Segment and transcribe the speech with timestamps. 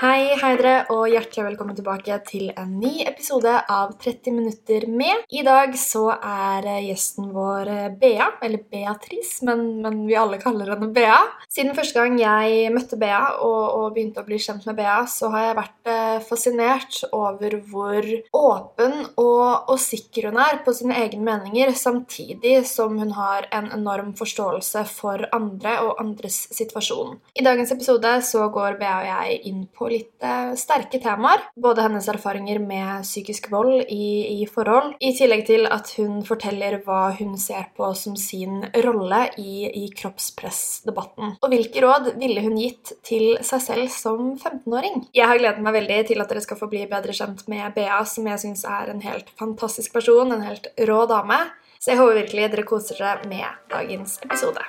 [0.00, 5.26] Hei, hei dere, og hjertelig velkommen tilbake til en ny episode av 30 minutter med.
[5.28, 7.68] I dag så er gjesten vår
[8.00, 11.18] Bea, eller Beatrice, men, men vi alle kaller henne Bea.
[11.52, 15.28] Siden første gang jeg møtte Bea og, og begynte å bli kjent med Bea, så
[15.36, 15.92] har jeg vært
[16.24, 18.06] fascinert over hvor
[18.36, 23.70] åpen og, og sikker hun er på sine egne meninger, samtidig som hun har en
[23.74, 27.18] enorm forståelse for andre og andres situasjon.
[27.34, 31.44] I dagens episode så går Bea og jeg inn på litt eh, sterke temaer.
[31.60, 36.80] Både hennes erfaringer med psykisk vold i, i, forhold, i tillegg til at hun forteller
[36.84, 41.36] hva hun ser på som sin rolle i, i kroppspressdebatten.
[41.40, 45.06] Og hvilke råd ville hun gitt til seg selv som 15-åring?
[45.16, 48.02] Jeg har gledet meg veldig til at dere skal få bli bedre kjent med Bea,
[48.08, 51.40] som jeg syns er en helt fantastisk person, en helt rå dame.
[51.80, 54.66] Så jeg håper virkelig dere koser dere med dagens episode.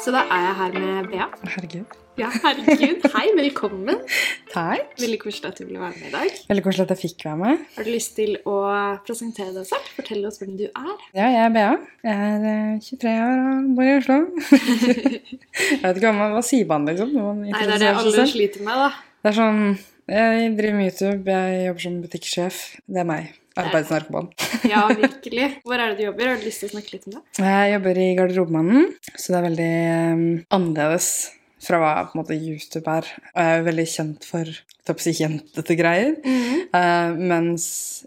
[0.00, 1.26] Så da er jeg her med Bea.
[1.44, 1.96] Herregud.
[2.16, 3.02] Ja, herregud.
[3.12, 3.98] Hei, velkommen.
[4.54, 4.94] Takk.
[5.00, 6.38] Veldig koselig at du ville være med i dag.
[6.48, 7.66] Veldig koselig at jeg fikk være med.
[7.76, 8.54] Har du lyst til å
[9.04, 9.90] presentere deg selv?
[9.98, 10.94] Fortelle oss hvem du er.
[11.12, 11.74] Ja, jeg er Bea.
[12.08, 14.18] Jeg er 23 eh, år og bor i Oslo.
[15.74, 17.12] jeg vet ikke hva, sier man, liksom?
[17.42, 18.90] Nei, det er det alle sliter med, da.
[19.20, 19.62] Det er sånn
[20.08, 22.64] Jeg driver med YouTube, jeg jobber som butikksjef.
[22.88, 23.39] Det er meg.
[23.60, 24.30] Arbeidsnarkoman.
[24.72, 25.50] ja, virkelig.
[25.66, 26.32] Hvor er det du jobber?
[26.32, 27.24] Har du lyst til å snakke litt om det?
[27.40, 29.74] Jeg jobber i Garderobemannen, så det er veldig
[30.16, 30.24] um,
[30.58, 31.12] annerledes
[31.60, 33.08] fra hva på en måte YouTube er.
[33.34, 34.52] Og jeg er veldig kjent for
[35.00, 36.16] si, jentete greier.
[36.24, 37.64] Mm uh, mens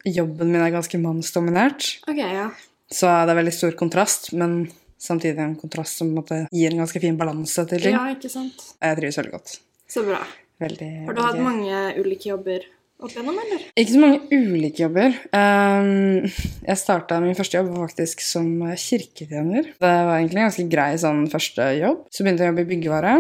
[0.08, 1.90] jobben min er ganske mannsdominert.
[2.08, 2.50] Okay, ja.
[2.94, 4.68] Så det er veldig stor kontrast, men
[5.02, 7.98] samtidig en kontrast som måte, gir en ganske fin balanse til ting.
[7.98, 8.62] Ja, ikke sant?
[8.78, 9.58] Jeg trives veldig godt.
[9.92, 10.22] Så bra.
[10.62, 12.68] Veldig, Har du hatt mange ulike jobber?
[13.04, 13.68] Opp gjennom, eller?
[13.76, 15.16] Ikke så mange ulike jobber.
[15.36, 16.26] Um,
[16.66, 19.74] jeg starta min første jobb faktisk som kirketjener.
[19.78, 22.04] Det var egentlig en ganske grei sånn første jobb.
[22.14, 23.16] Så begynte jeg å jobbe i byggevare.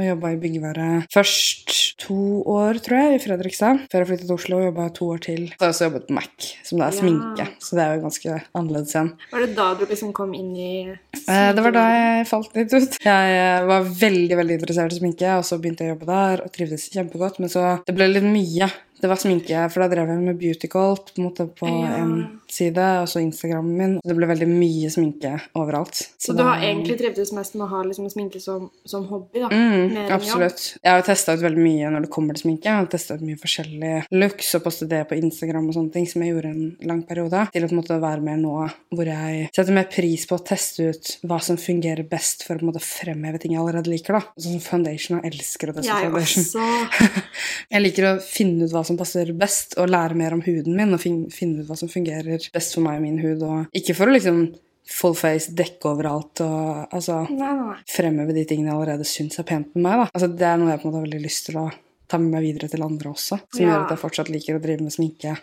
[0.00, 3.82] Og jobba i byggevare først to år, tror jeg, i Fredrikstad.
[3.92, 5.42] Før jeg flyttet til Oslo og jobba to år til.
[5.52, 6.98] Så har jeg også jobbet på Mac, som det er ja.
[6.98, 7.46] sminke.
[7.60, 9.10] Så det er jo ganske annerledes igjen.
[9.34, 12.72] Var det da du liksom kom inn i eh, Det var da jeg falt litt
[12.72, 12.96] ut.
[13.04, 16.46] Jeg eh, var veldig veldig interessert i sminke, og så begynte jeg å jobbe der
[16.46, 17.42] og trivdes kjempegodt.
[17.44, 20.68] Men så det ble litt mye det var sminke, for da drev jeg med beauty
[20.70, 20.84] på,
[21.16, 21.96] en måte på ja.
[21.98, 22.12] en
[22.52, 23.94] side, og så Instagrammen min.
[24.04, 25.96] Det ble veldig mye sminke overalt.
[25.96, 29.42] Så, så du har egentlig trivdes mest med å ha liksom sminke som, som, hobby,
[29.42, 29.50] da?
[29.50, 30.76] Mm, absolutt.
[30.78, 32.68] Jeg har jo testa ut veldig mye når det kommer til sminke.
[32.68, 36.06] Jeg har testa ut mye forskjellige looks og postet det på Instagram og sånne ting,
[36.10, 37.42] som jeg gjorde en lang periode.
[37.54, 38.54] Til å på en måte være mer nå
[38.92, 42.62] hvor jeg setter mer pris på å teste ut hva som fungerer best for å
[42.62, 44.42] på en måte fremheve ting jeg allerede liker, da.
[44.46, 46.46] Sånn foundation, jeg elsker å teste foundation.
[46.46, 47.22] Også.
[47.74, 50.76] jeg liker å finne ut hva som som passer best, og lære mer om huden
[50.76, 53.42] min og finne ut hva som fungerer best for meg og min hud.
[53.46, 54.44] Og ikke for å liksom
[54.92, 57.76] full face, dekke overalt og altså nei, nei.
[57.88, 60.02] fremheve de tingene jeg allerede syns er pent med meg.
[60.02, 60.10] da.
[60.10, 61.68] Altså Det er noe jeg på en måte har veldig lyst til å
[62.10, 63.70] ta med meg videre til andre også, som ja.
[63.70, 65.36] gjør at jeg fortsatt liker å drive med sminke.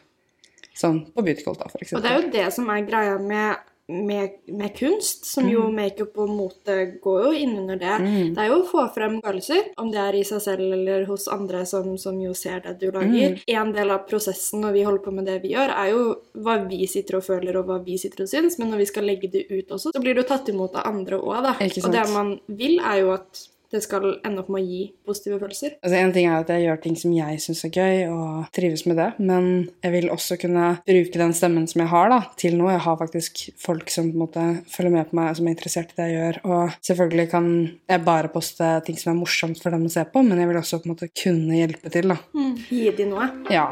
[0.80, 1.98] Sånn på Beauty Cult, da, eksempel.
[1.98, 5.76] Og det er jo det som er greia med med, med, kunst, som jo mm.
[5.76, 7.96] makeup og mote går jo innunder det.
[8.04, 8.36] Mm.
[8.36, 11.26] Det er jo å få frem følelser, om det er i seg selv eller hos
[11.32, 13.36] andre som, som jo ser det du lager.
[13.36, 13.44] Mm.
[13.60, 16.04] En del av prosessen når vi holder på med det vi gjør, er jo
[16.38, 19.10] hva vi sitter og føler og hva vi sitter og syns, men når vi skal
[19.10, 21.56] legge det ut også, så blir det jo tatt imot av andre òg, da.
[21.58, 25.40] Og det man vil, er jo at det skal ende opp med å gi positive
[25.42, 25.76] følelser.
[25.84, 28.86] Altså En ting er at jeg gjør ting som jeg syns er gøy, og trives
[28.90, 29.50] med det, men
[29.84, 32.74] jeg vil også kunne bruke den stemmen som jeg har, da, til noe.
[32.76, 35.94] Jeg har faktisk folk som på en måte følger med på meg, som er interessert
[35.94, 36.42] i det jeg gjør.
[36.50, 37.52] Og selvfølgelig kan
[37.94, 40.62] jeg bare poste ting som er morsomt for dem å se på, men jeg vil
[40.64, 42.20] også på en måte kunne hjelpe til, da.
[42.34, 42.58] Mm.
[42.70, 43.32] Gi dem noe.
[43.54, 43.70] Ja.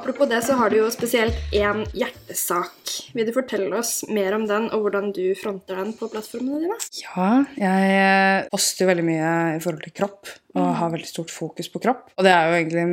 [0.00, 2.92] Apropos det, så har du jo spesielt én hjertesak.
[3.12, 6.78] Vil du fortelle oss mer om den, og hvordan du fronter den på plattformene dine?
[7.02, 7.26] Ja,
[7.60, 10.78] jeg eh, poster veldig mye i forhold til kropp, og mm.
[10.78, 12.08] har veldig stort fokus på kropp.
[12.16, 12.86] Og det er jo egentlig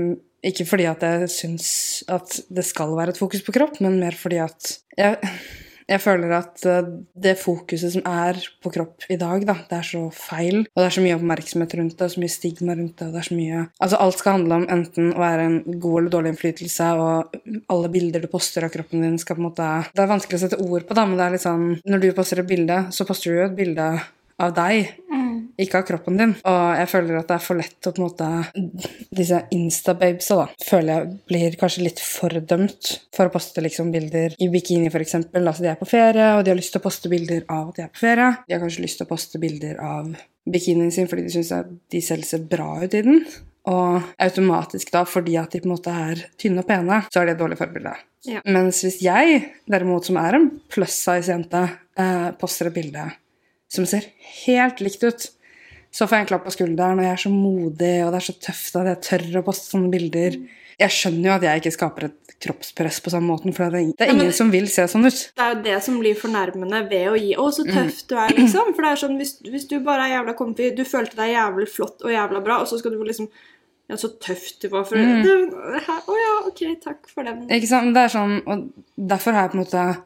[0.51, 1.69] ikke fordi at jeg syns
[2.12, 5.31] at det skal være et fokus på kropp, men mer fordi at jeg
[5.87, 9.87] jeg føler at eh, det fokuset som er på kropp i dag, da, det er
[9.87, 10.66] så feil.
[10.73, 13.07] Og det er så mye oppmerksomhet rundt det, og så mye stigma rundt det.
[13.07, 13.63] og det er så mye...
[13.84, 17.93] Altså Alt skal handle om enten å være en god eller dårlig innflytelse, og alle
[17.93, 20.61] bilder du poster av kroppen din, skal på en måte Det er vanskelig å sette
[20.63, 23.31] ord på, da, men det er litt sånn Når du poster et bilde, så poster
[23.31, 23.90] du jo et bilde
[24.37, 24.91] av deg.
[25.61, 26.33] Ikke av kroppen din.
[26.47, 28.27] Og jeg føler at det er for lett å på en måte
[29.17, 34.49] Disse Insta-babesa da, føler jeg blir kanskje litt fordømt for å poste liksom bilder i
[34.53, 35.17] bikini, f.eks.
[35.33, 37.79] Altså de er på ferie, og de har lyst til å poste bilder av at
[37.79, 38.31] de er på ferie.
[38.45, 40.15] De har kanskje lyst til å poste bilder av
[40.47, 43.23] bikinien sin fordi de syns at de selv ser bra ut i den.
[43.67, 47.27] og automatisk da, fordi at de på en måte er tynne og pene, så er
[47.27, 47.91] de et dårlig forbilde.
[48.23, 48.39] Ja.
[48.47, 51.65] Mens hvis jeg, derimot, som er en pluss size-jente,
[51.99, 53.09] eh, poster et bilde
[53.67, 54.07] som ser
[54.45, 55.27] helt likt ut,
[55.91, 58.28] så får jeg en klapp på skulderen, og jeg er så modig, og det er
[58.28, 60.37] så tøft at jeg tør å poste sånne bilder.
[60.78, 63.85] Jeg skjønner jo at jeg ikke skaper et kroppspress på samme måten, for det er,
[63.97, 65.22] det er Ja, ingen som vil se sånn ut.
[65.34, 67.73] Det er jo det som blir fornærmende ved å gi 'Å, så Mm.
[67.73, 68.75] tøff du er', liksom.
[68.75, 71.67] For det er sånn, hvis, hvis du bare er jævla comfy, du følte deg jævlig
[71.67, 73.28] flott og jævla bra, og så skal du liksom
[73.90, 75.23] Ja, så tøff du var for Mm.
[75.23, 77.47] Å ja, ok, takk for den.
[77.47, 77.93] Ikke sant?
[77.93, 78.69] Det er sånn, og
[78.99, 80.03] derfor har jeg på en måte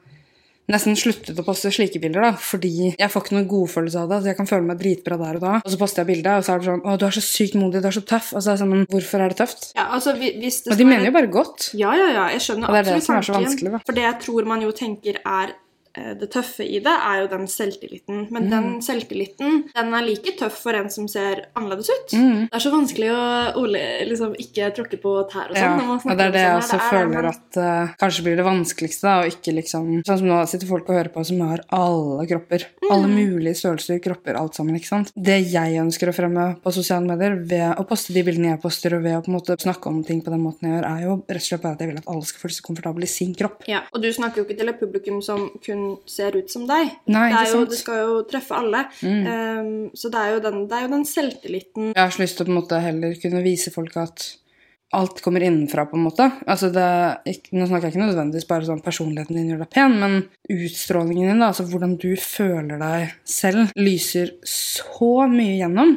[0.72, 4.20] nesten sluttet å poste slike bilder, da, fordi jeg får ikke noen godfølelse av det.
[4.20, 6.46] Altså Jeg kan føle meg dritbra der og da, og så poster jeg bildet, og
[6.46, 8.34] så er det sånn 'Å, du er så sykt modig, du er så tøff'.
[8.36, 9.72] Og så er det sånn, hvorfor er det tøft?
[9.76, 11.72] Ja, altså, hvis det Og de mener jo bare godt.
[11.74, 13.80] Ja, ja, ja, jeg skjønner er absolutt tanken.
[13.86, 15.56] For det jeg tror man jo tenker er
[15.94, 18.28] det tøffe i det, er jo den selvtilliten.
[18.32, 18.82] Men den Mm.
[18.82, 22.14] selvtilliten den er like tøff for en som ser annerledes ut.
[22.18, 22.48] Mm.
[22.50, 23.22] Det er så vanskelig å
[23.62, 25.80] Ole, liksom, ikke tråkke på tær og sånn.
[25.82, 26.92] Ja, og det er det jeg sånn også her.
[26.92, 30.28] Det er- føler at uh, kanskje blir det vanskeligste, da, og ikke liksom Sånn som
[30.28, 32.66] nå sitter folk og hører på som har alle kropper.
[32.90, 35.12] Alle mulige størrelser, kropper, alt sammen, ikke sant.
[35.16, 38.96] Det jeg ønsker å fremme på sosiale medier ved å poste de bildene jeg poster,
[38.96, 41.02] og ved å på en måte snakke om ting på den måten jeg gjør, er
[41.06, 43.12] jo rett og slett bare at jeg vil at alle skal føle seg komfortable i
[43.12, 43.68] sin kropp.
[43.68, 46.94] Ja, Og du snakker jo ikke til et publikum som kun ser ut som deg.
[47.12, 47.64] Nei, det, jo.
[47.64, 47.70] Mm.
[47.72, 48.84] det skal jo treffe alle.
[49.02, 52.46] Um, så det er, den, det er jo den selvtilliten Jeg har så lyst til
[52.46, 54.28] å på en måte heller kunne vise folk at
[54.94, 56.26] alt kommer innenfra, på en måte.
[56.52, 56.86] Altså det,
[57.56, 60.18] nå snakker jeg ikke nødvendigvis bare sånn personligheten din gjør deg pen, men
[60.52, 65.94] utstrålingen din, da, altså hvordan du føler deg selv, lyser så mye gjennom.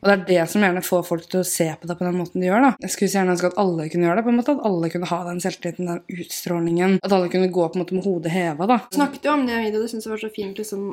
[0.00, 2.16] Og det er det som gjerne får folk til å se på deg på den
[2.18, 2.64] måten de gjør.
[2.68, 2.72] da.
[2.86, 4.90] Jeg skulle så gjerne ønske at alle kunne gjøre det, på en måte, at alle
[4.94, 8.32] kunne ha den selvtilliten, den utstrålingen, at alle kunne gå på en måte med hodet
[8.34, 8.66] heva.
[8.70, 8.78] da.
[8.94, 10.58] snakket jo om det i videoen, det syns jeg var så fint.
[10.58, 10.88] liksom,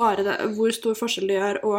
[0.00, 1.74] bare det, Hvor stor forskjell det gjør å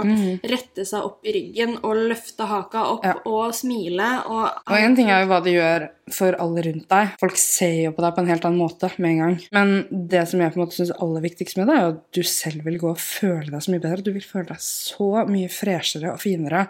[0.54, 3.08] rette seg opp i ryggen og løfte haka opp Mm.
[3.10, 3.16] Ja.
[3.26, 4.08] og smile.
[4.30, 4.44] og...
[4.70, 7.14] Og en ting er jo hva det gjør for alle rundt deg.
[7.22, 9.38] Folk ser jo på deg på en helt annen måte med en gang.
[9.56, 9.74] Men
[10.12, 12.02] det som jeg på en måte synes er aller viktigst med det, er jo at
[12.18, 14.06] du selv vil gå og føle deg så mye bedre.
[14.06, 16.68] Du vil føle deg så mye freshere og finere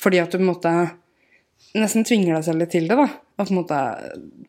[0.00, 0.70] fordi at du på en måte
[1.78, 3.06] nesten tvinger deg selv litt til det, da.
[3.38, 3.78] Og på en måte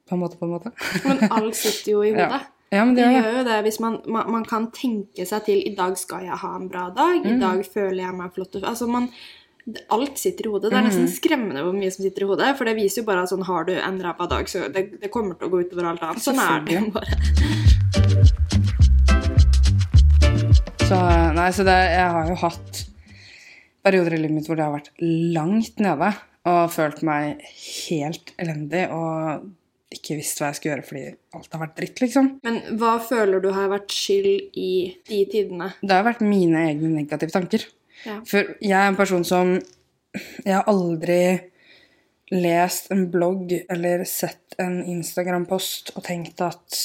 [0.06, 0.72] På en måte, på en måte.
[1.06, 2.44] Men alt sitter jo i hodet.
[2.74, 5.62] Ja, men det Det gjør jo det hvis man, man, man kan tenke seg til
[5.70, 7.22] I dag skal jeg ha en bra dag.
[7.22, 7.36] Mm.
[7.36, 8.58] I dag føler jeg meg flott.
[8.62, 9.10] Altså man,
[9.90, 10.70] alt sitter i hodet.
[10.70, 12.52] Det er nesten skremmende hvor mye som sitter i hodet.
[12.60, 15.10] For det viser jo bare at sånn har du en ræva dag, så det, det
[15.14, 16.22] kommer til å gå utover alt annet.
[16.26, 17.14] Sånn er det bare.
[20.86, 20.98] Så,
[21.34, 22.82] nei, så det, jeg har jo hatt
[23.86, 24.92] perioder i livet mitt hvor det har vært
[25.34, 26.12] langt nede
[26.46, 27.42] og følt meg
[27.88, 29.48] helt elendig og
[29.96, 31.04] ikke visst hva jeg skulle gjøre fordi
[31.40, 32.30] alt har vært dritt, liksom.
[32.46, 34.70] Men hva føler du har vært skyld i
[35.10, 35.72] de tidene?
[35.82, 37.66] Det har vært mine egne negative tanker.
[38.06, 38.20] Ja.
[38.28, 39.56] For jeg er en person som
[40.46, 41.20] Jeg har aldri
[42.32, 46.78] lest en blogg eller sett en Instagram-post og tenkt at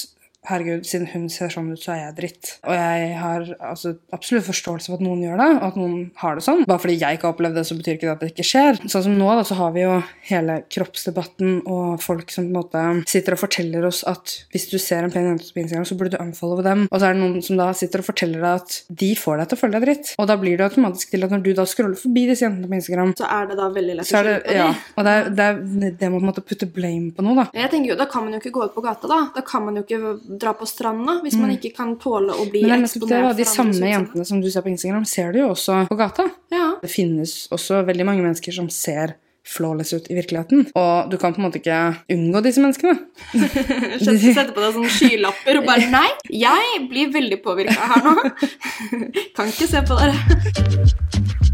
[0.48, 2.52] herregud, siden hun ser sånn ut, så er jeg dritt.
[2.64, 6.38] Og jeg har altså, absolutt forståelse for at noen gjør det, og at noen har
[6.38, 6.64] det sånn.
[6.68, 8.80] Bare fordi jeg ikke har opplevd det, så betyr ikke det at det ikke skjer.
[8.86, 9.98] Sånn som nå, da, så har vi jo
[10.30, 14.78] hele kroppsdebatten og folk som på en måte sitter og forteller oss at hvis du
[14.80, 16.86] ser en pen jente på Instagram, så burde du unfollowe dem.
[16.88, 19.50] Og så er det noen som da sitter og forteller deg at de får deg
[19.50, 20.14] til å føle deg dritt.
[20.16, 22.80] Og da blir det automatisk til at når du da scroller forbi disse jentene på
[22.80, 25.60] Instagram, Så er det da veldig lett å skylde ja, og det er, det er
[26.00, 27.46] det må på en måte putte blame på noe, da.
[27.56, 29.20] Jeg tenker jo, Da kan man jo ikke gå ut på gata, da.
[29.34, 32.62] Da kan man jo ikke dra på stranda hvis man ikke kan tåle å bli
[32.62, 33.00] eksponert.
[33.00, 33.32] Men det da.
[33.40, 36.28] De samme jentene som du ser på Instagram, ser du jo også på gata.
[36.54, 36.76] Ja.
[36.82, 39.16] Det finnes også veldig mange mennesker som ser
[39.50, 40.66] flawless ut i virkeligheten.
[40.78, 41.80] Og du kan på en måte ikke
[42.12, 42.98] unngå disse menneskene.
[44.04, 46.08] Sette på deg sånne skylapper og bare Nei,
[46.44, 48.16] jeg blir veldig påvirka her nå.
[49.36, 51.49] Kan ikke se på dere.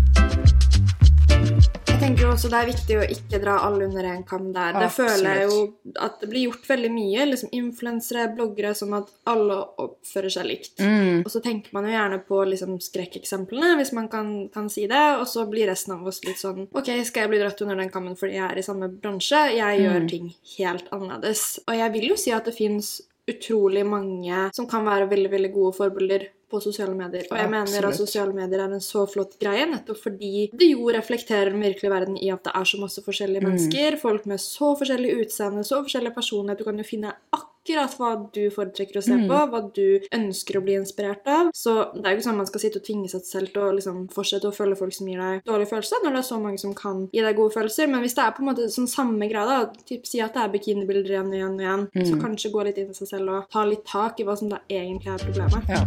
[2.06, 4.76] Tenker også Det er viktig å ikke dra alle under en kam der.
[4.78, 5.56] Det føler jeg jo
[6.04, 7.25] at det blir gjort veldig mye.
[7.32, 10.76] liksom Influensere, bloggere, som at alle oppfører seg likt.
[10.78, 11.25] Mm.
[11.25, 15.02] Og så tenker man jo gjerne på liksom skrekkeksemplene, hvis man kan, kan si det.
[15.18, 17.90] Og så blir resten av oss litt sånn Ok, skal jeg bli dratt under den
[17.90, 19.42] kammen fordi jeg er i samme bransje?
[19.56, 21.44] Jeg gjør ting helt annerledes.
[21.66, 25.54] Og jeg vil jo si at det fins utrolig mange som kan være veldig veldig
[25.58, 27.26] gode forbilder på sosiale medier.
[27.30, 30.86] Og jeg mener at sosiale medier er en så flott greie, nettopp fordi det jo
[30.94, 33.98] reflekterer den virkelige verden i at det er så masse forskjellige mennesker.
[34.02, 36.62] Folk med så forskjellig utseende, så forskjellig personlighet.
[36.62, 40.62] Du kan jo finne akkurat hva du foretrekker å se på, hva du ønsker å
[40.62, 41.50] bli inspirert av.
[41.56, 43.72] Så det er jo ikke sånn man skal sitte og tvinge seg selv til å
[43.74, 46.62] liksom fortsette å følge folk som gir deg dårlige følelser, når det er så mange
[46.62, 47.90] som kan gi deg gode følelser.
[47.90, 50.44] Men hvis det er på en måte sånn samme grad da, typ si at det
[50.44, 53.34] er bikinibilder igjen og igjen og igjen, så kanskje gå litt inn i seg selv
[53.34, 55.74] og ta litt tak i hva som da egentlig er problemet.
[55.74, 55.82] Ja.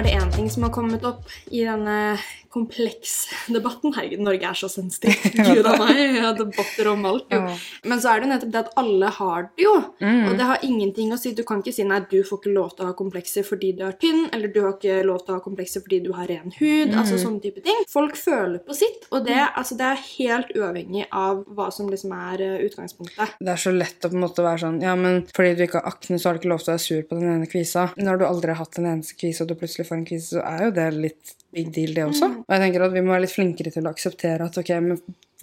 [0.00, 2.16] Er det én ting som har kommet opp i denne
[2.50, 5.36] kompleksdebatten Herregud, Norge er så sensitivt.
[5.46, 7.26] Gud a meg, jeg har debatter om alt.
[7.30, 7.42] Jo.
[7.86, 9.74] Men så er det nettopp det at alle har det jo.
[10.00, 10.24] Mm.
[10.30, 11.30] Og det har ingenting å si.
[11.36, 13.84] Du kan ikke si nei, du får ikke lov til å ha komplekser fordi du
[13.86, 16.50] er tynn, eller du har ikke lov til å ha komplekser fordi du har ren
[16.56, 16.94] hud.
[16.96, 17.22] altså Mm.
[17.26, 17.84] sånne type ting.
[17.92, 22.16] Folk føler på sitt, og det, altså, det er helt uavhengig av hva som liksom
[22.16, 23.36] er eh, utgangspunktet.
[23.38, 25.82] Det er så lett å på en måte være sånn Ja, men fordi du ikke
[25.84, 27.86] har akne, så har du ikke lov til å være sur på den ene kvisa.
[28.00, 30.64] Når du aldri har hatt en eneste kvise, og du plutselig får en så er
[30.66, 32.30] jo det litt big deal, det også.
[32.44, 35.00] Og jeg tenker at vi må være litt flinkere til å akseptere at ok, men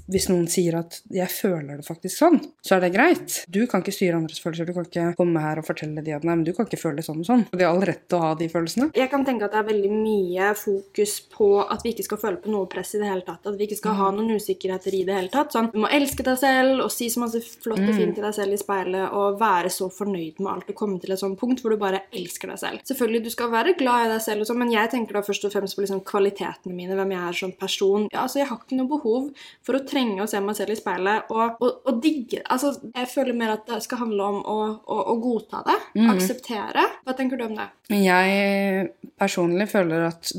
[0.07, 3.45] hvis noen sier at 'jeg føler det faktisk sånn', så er det greit.
[3.49, 4.65] Du kan ikke styre andres følelser.
[4.65, 7.03] Du kan ikke komme her og fortelle de at 'nei, men du kan ikke føle
[7.03, 7.45] sånn og sånn'.
[7.51, 8.93] Og de har all rett til å ha de følelsene.
[8.93, 12.41] Jeg kan tenke at det er veldig mye fokus på at vi ikke skal føle
[12.41, 13.45] på noe press i det hele tatt.
[13.45, 15.51] At vi ikke skal ha noen usikkerheter i det hele tatt.
[15.51, 18.33] Sånn, du må elske deg selv og si så masse flott og fint til deg
[18.33, 21.61] selv i speilet og være så fornøyd med alt og komme til et sånt punkt
[21.61, 22.83] hvor du bare elsker deg selv.
[22.87, 25.47] Selvfølgelig, du skal være glad i deg selv og sånn, men jeg tenker da først
[25.47, 28.07] og fremst på liksom kvalitetene mine, hvem jeg er som person.
[28.11, 29.29] Ja, altså, jeg har ikke noe behov
[29.65, 33.09] for å trenge å se meg selv i speilet og, og, og digge Altså, jeg
[33.11, 35.77] føler mer at det skal handle om å, å, å godta det.
[36.13, 36.85] Akseptere.
[37.05, 37.67] Hva tenker du om det?
[37.95, 40.31] Jeg personlig føler at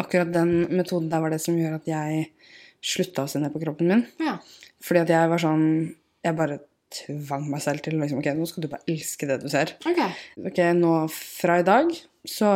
[0.00, 2.28] akkurat den metoden der var det som gjør at jeg
[2.84, 4.06] slutta å se ned på kroppen min.
[4.22, 4.38] Ja.
[4.84, 5.66] Fordi at jeg var sånn
[6.24, 6.58] Jeg bare
[6.94, 9.74] tvang meg selv til liksom, Ok, nå skal du bare elske det du ser.
[9.88, 10.02] Ok.
[10.50, 11.90] Ok, nå fra i dag
[12.24, 12.48] så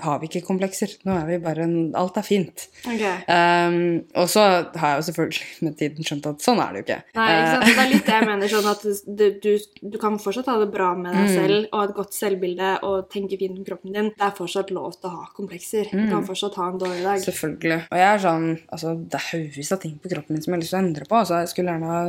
[0.00, 0.94] har vi ikke komplekser.
[1.04, 2.62] Nå er vi bare en, Alt er fint.
[2.88, 3.18] Okay.
[3.28, 4.44] Um, og så
[4.80, 6.98] har jeg jo selvfølgelig med tiden skjønt at sånn er det jo ikke.
[7.18, 7.66] Nei, ikke sant?
[7.66, 8.52] Det er litt det jeg mener.
[8.54, 8.86] sånn at
[9.20, 9.50] du, du,
[9.92, 13.10] du kan fortsatt ha det bra med deg selv og ha et godt selvbilde og
[13.12, 14.10] tenke fint om kroppen din.
[14.16, 15.92] Det er fortsatt lov til å ha komplekser.
[15.92, 17.20] Du kan fortsatt ha en dårlig dag.
[17.28, 17.80] Selvfølgelig.
[17.90, 20.56] Og jeg er sånn, altså Det er haugevis av ting på kroppen min som jeg
[20.56, 21.20] har lyst til å endre på.
[21.20, 22.02] altså Jeg skulle gjerne ha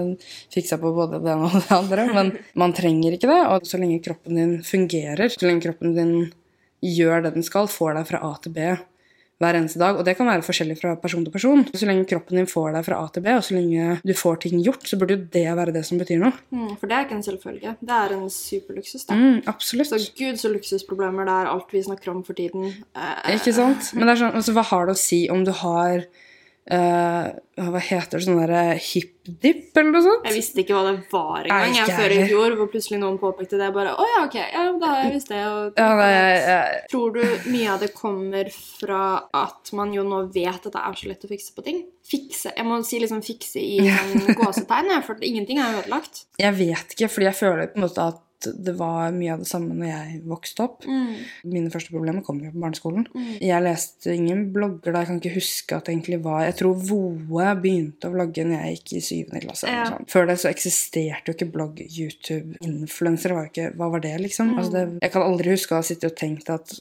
[0.55, 3.41] fiksa på både det ene og det andre, men man trenger ikke det.
[3.51, 6.13] Og så lenge kroppen din fungerer, så lenge kroppen din
[6.81, 8.71] gjør det den skal, får deg fra A til B
[9.41, 9.97] hver eneste dag.
[9.97, 11.63] Og det kan være forskjellig fra person til person.
[11.73, 14.41] Så lenge kroppen din får deg fra A til B, og så lenge du får
[14.43, 16.33] ting gjort, så burde jo det være det som betyr noe.
[16.53, 17.75] Mm, for det er ikke en selvfølge.
[17.81, 19.07] Det er en superluksus.
[19.09, 19.17] da.
[19.17, 19.89] Mm, absolutt.
[19.89, 22.69] Så gud, så luksusproblemer det er alt vi snakker om for tiden.
[22.93, 23.93] Eh, Ikke sant?
[23.97, 26.05] Men det er sånn, altså, hva har det å si om du har
[26.69, 28.25] eh, Hva heter det?
[28.25, 30.25] Sånn derre hip-dip, eller noe sånt?
[30.25, 33.59] jeg visste ikke hva det var engang jeg før i fjor, hvor plutselig noen påpekte
[33.61, 33.69] det.
[33.75, 35.41] Bare, å ja, ok, ja, da har jeg visst det.
[35.47, 37.21] Og, Ja, nei, jeg, Tror du
[37.53, 39.03] mye av det kommer fra
[39.43, 41.83] at man jo nå vet at det er så lett å fikse på ting?
[42.07, 46.25] Fikse, Jeg må si liksom fikse i en gåsetegn, for ingenting er ødelagt.
[46.41, 48.21] jeg vet ikke, fordi jeg føler på en måte at
[48.65, 50.85] det var mye av det samme når jeg vokste opp.
[51.43, 53.05] Mine første problemer kom jo på barneskolen.
[53.41, 55.03] Jeg leste ingen blogger da.
[55.03, 58.63] Jeg kan ikke huske at det egentlig var Jeg tror Voe begynte å vlogge når
[58.65, 59.67] jeg gikk i syvende klasse.
[59.71, 59.85] Ja.
[60.07, 63.33] Før det så eksisterte jo ikke blogg, YouTube, influensere.
[63.35, 64.57] var jo ikke- Hva var det, liksom?
[64.57, 66.79] Altså det, jeg kan aldri huske å ha sittet og tenkt at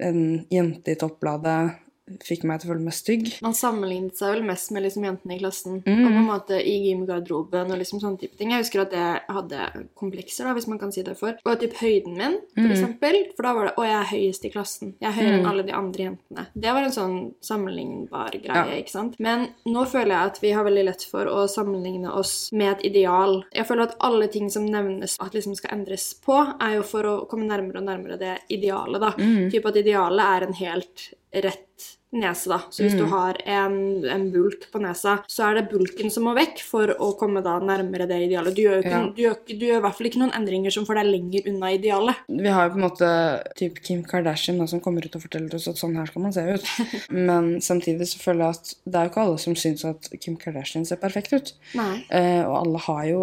[0.00, 1.76] en jente i toppbladet
[2.20, 3.40] fikk meg til å føle meg stygg.
[3.42, 5.82] Man sammenlignet seg vel mest med liksom jentene i klassen.
[5.86, 6.04] Mm.
[6.06, 8.50] Og på en måte i gymgarderoben og liksom sånne type ting.
[8.50, 11.36] Jeg husker at jeg hadde komplekser, da, hvis man kan si det for.
[11.44, 12.72] Og typ høyden min, for Mm.
[12.72, 13.16] eksempel.
[13.36, 14.94] For da var det 'Å, jeg er høyest i klassen'.
[15.00, 16.46] Jeg er høyere enn alle de andre jentene.
[16.58, 18.64] Det var en sånn sammenlignbar greie, Ja.
[18.82, 19.16] ikke sant.
[19.18, 22.84] Men nå føler jeg at vi har veldig lett for å sammenligne oss med et
[22.92, 23.44] ideal.
[23.54, 27.02] Jeg føler at alle ting som nevnes at liksom skal endres på, er jo for
[27.02, 29.10] å komme nærmere og nærmere det idealet, da.
[29.12, 29.50] Mm.
[29.50, 32.58] Typ at idealet er en helt rett nese, da.
[32.68, 36.34] Så hvis du har en, en bulk på nesa, så er det bulken som må
[36.36, 38.54] vekk for å komme da nærmere det idealet.
[38.56, 39.02] Du gjør, ikke, Ja.
[39.16, 41.72] du gjør, du gjør i hvert fall ikke noen endringer som får deg lenger unna
[41.72, 42.22] idealet.
[42.28, 43.10] Vi har jo på en måte
[43.56, 46.36] typ Kim Kardashian da, som kommer ut og forteller oss at sånn her skal man
[46.36, 46.72] se ut.
[47.30, 50.36] Men samtidig så føler jeg at det er jo ikke alle som syns at Kim
[50.36, 51.54] Kardashian ser perfekt ut.
[51.78, 53.22] Eh, og alle har jo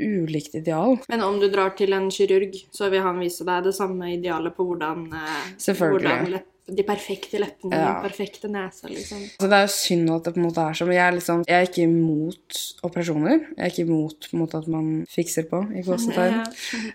[0.00, 0.96] ulikt ideal.
[1.10, 4.54] Men om du drar til en kirurg, så vil han vise deg det samme idealet
[4.56, 7.92] på hvordan, eh, hvordan lepp, de perfekte leppene, Ja.
[8.00, 9.22] den perfekte nesa, liksom.
[9.40, 10.92] Så det er jo synd at det på en måte er sånn.
[10.94, 13.38] Jeg er, liksom, jeg er ikke imot operasjoner.
[13.56, 16.40] Jeg er ikke imot måte, at man fikser på i gåsetegn.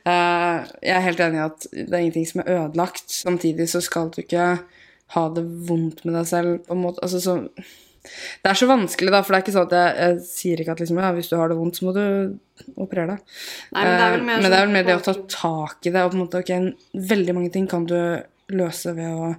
[0.06, 3.06] Eh, jeg er helt enig i at det er ingenting som er ødelagt.
[3.12, 4.60] Samtidig så skal du ikke
[5.16, 6.64] ha det vondt med deg selv.
[6.68, 7.02] på en måte.
[7.06, 7.38] Altså, så,
[8.44, 10.74] det er så vanskelig, da, for det er ikke sånn at jeg, jeg sier ikke
[10.76, 12.04] at liksom, ja, hvis du har det vondt, så må du
[12.78, 13.36] operere deg.
[13.74, 15.06] Nei, men det er vel Eh, mer, men det er vel sånn mer det å
[15.08, 16.04] ta tak i det.
[16.06, 16.52] og på en måte, ok,
[17.14, 17.98] Veldig mange ting kan du
[18.54, 19.32] løse ved å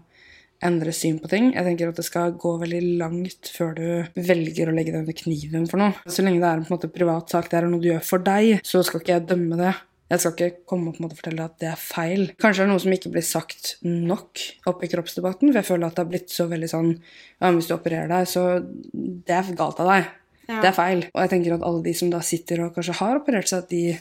[0.67, 1.51] endre syn på ting.
[1.55, 5.17] Jeg tenker at det skal gå veldig langt før du velger å legge deg under
[5.17, 5.97] kniven for noe.
[6.11, 8.07] Så lenge det er en på en måte privat sak, det er noe du gjør
[8.07, 9.75] for deg, så skal ikke jeg dømme det.
[10.07, 12.29] Jeg skal ikke komme og fortelle at det er feil.
[12.39, 15.89] Kanskje det er noe som ikke blir sagt nok oppe i kroppsdebatten, for jeg føler
[15.89, 19.51] at det har blitt så veldig sånn ja, hvis du opererer deg, så det er
[19.59, 20.13] galt av deg.
[20.47, 20.61] Ja.
[20.63, 21.03] Det er feil.
[21.11, 23.73] Og jeg tenker at alle de som da sitter og kanskje har operert seg, at
[23.75, 23.97] de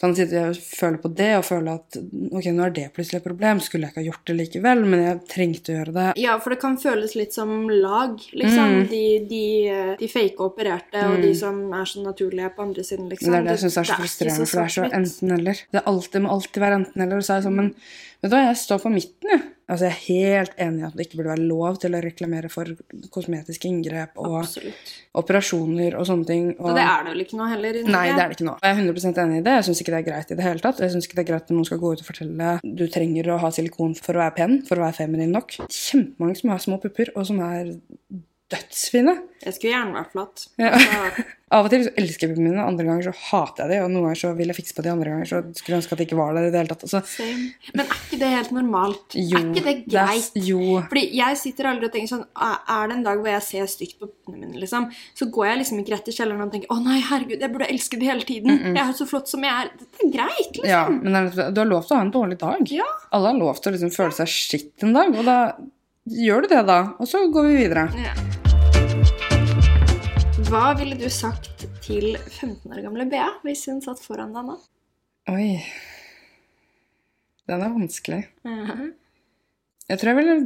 [0.00, 3.26] kan sitte og føle på det og føle at ok, nå er det plutselig et
[3.26, 3.60] problem.
[3.62, 6.08] Skulle jeg ikke ha gjort det likevel, men jeg trengte å gjøre det.
[6.22, 8.78] Ja, for det kan føles litt som lag, liksom.
[8.80, 8.88] Mm.
[8.90, 9.44] De, de,
[10.00, 13.32] de fake opererte opererte, og de som er så naturlige på andre siden, liksom.
[13.32, 15.64] Det er det jeg syns er så frustrerende, for det er så enten-eller.
[15.72, 17.18] Det er alltid, må alltid være enten-eller.
[17.18, 17.72] Og så er jeg sånn, men
[18.22, 19.44] vet du hva, jeg står på midten, jeg.
[19.72, 22.50] Altså, jeg er helt enig i at det ikke burde være lov til å reklamere
[22.52, 22.68] for
[23.14, 24.90] kosmetiske inngrep og Absolutt.
[25.16, 26.50] operasjoner og sånne ting.
[26.58, 26.66] Og...
[26.68, 27.78] Så det er det vel ikke nå heller?
[27.78, 28.56] i Nei, det er det ikke nå.
[28.60, 29.54] Jeg er 100 enig i det.
[29.56, 30.82] Jeg syns ikke det er greit i det hele tatt.
[30.84, 33.32] Jeg syns ikke det er greit at noen skal gå ut og fortelle du trenger
[33.32, 35.56] å ha silikon for å være pen, for å være feminin nok.
[35.72, 37.72] Kjempemange som har små pupper, og som er
[38.52, 39.14] dødsfine.
[39.42, 40.44] Jeg skulle gjerne vært flott.
[40.60, 40.74] Ja.
[40.76, 43.82] Altså, Av og til så elsker jeg puppene mine, andre ganger så hater jeg dem,
[43.84, 45.92] og noen ganger så vil jeg fikse på de, andre ganger så skulle jeg ønske
[45.92, 46.84] at de ikke var der i det hele tatt.
[46.86, 47.26] Altså.
[47.74, 49.16] Men er ikke det helt normalt?
[49.18, 50.38] jo, er ikke det greit?
[50.48, 50.60] jo.
[50.86, 53.98] Fordi jeg sitter aldri og tenker sånn Er det en dag hvor jeg ser stygt
[54.00, 56.80] på puppene mine, liksom, så går jeg liksom ikke rett i kjelleren og tenker Å
[56.86, 58.64] nei, herregud, jeg burde elske det hele tiden.
[58.72, 59.72] Jeg er så flott som jeg er.
[59.82, 60.70] Dette er greit, liksom.
[60.72, 62.64] Ja, men du har lov til å ha en dårlig dag.
[62.72, 62.88] Ja.
[63.12, 65.38] Alle har lov til å liksom føle seg skitt en dag, og da
[66.08, 66.80] gjør du det, da.
[66.96, 67.90] Og så går vi videre.
[68.00, 68.16] Ja.
[70.52, 74.58] Hva ville du sagt til 15 år gamle Bea hvis hun satt foran deg nå?
[75.32, 75.46] Oi.
[77.48, 78.18] Den er vanskelig.
[78.44, 80.36] Jeg tror jeg ville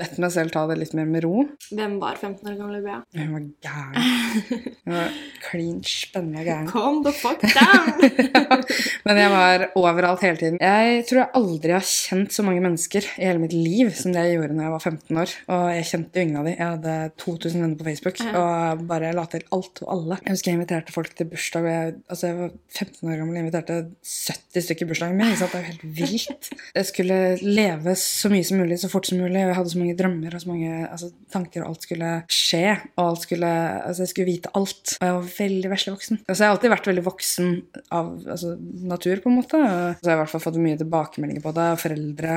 [0.00, 1.44] bedt meg selv ta det litt mer med ro.
[1.70, 2.98] Hvem var 15 år gamle Bea?
[3.14, 4.10] Hun var gæren.
[4.82, 5.14] Hun var
[5.46, 6.66] clean spennende gæren.
[6.72, 8.66] Calm the fuck down!
[9.06, 10.56] Men jeg var overalt hele tiden.
[10.58, 14.24] Jeg tror jeg aldri har kjent så mange mennesker i hele mitt liv som det
[14.26, 15.34] jeg gjorde når jeg var 15 år.
[15.54, 16.56] Og jeg kjente jo ingen av dem.
[16.56, 20.18] Jeg hadde 2000 venner på Facebook og bare la til alt og alle.
[20.24, 23.42] Jeg husker jeg inviterte folk til bursdag, jeg, altså jeg var 15 år gammel og
[23.44, 23.78] inviterte
[24.10, 25.36] 70 stykker i bursdagen min.
[25.36, 26.50] Det er jo helt vilt.
[26.74, 29.82] Jeg skulle leve så mye som mulig, så fort som mulig, og jeg hadde så
[29.84, 32.64] mange drømmer og så mange altså, tanker, og alt skulle skje.
[32.96, 33.54] Og alt skulle,
[33.86, 34.96] altså jeg skulle vite alt.
[34.98, 36.22] Og jeg var veldig vesle voksen.
[36.26, 37.54] Altså, jeg har alltid vært veldig voksen
[37.94, 38.56] av altså,
[38.96, 39.60] natur, på en måte.
[39.62, 41.66] Så så har jeg i hvert fall fått mye tilbakemeldinger på det.
[41.82, 42.36] Foreldre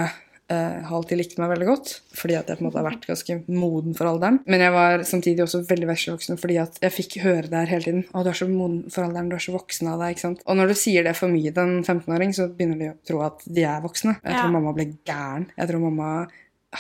[0.50, 3.06] eh, har alltid likt meg veldig godt, fordi at jeg på en måte har vært
[3.10, 4.40] ganske moden for alderen.
[4.50, 7.86] Men jeg var samtidig også veldig veslevoksen fordi at jeg fikk høre det her hele
[7.86, 8.04] tiden.
[8.14, 10.42] Å, du er så moden for alderen, du er så voksen av deg, ikke sant.
[10.50, 13.22] Og når du sier det for mye til en 15-åring, så begynner de å tro
[13.28, 14.18] at de er voksne.
[14.24, 14.42] Jeg Ja.
[14.44, 15.50] tror mamma ble gæren.
[15.58, 16.12] Jeg tror mamma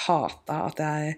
[0.08, 1.18] hata at jeg jeg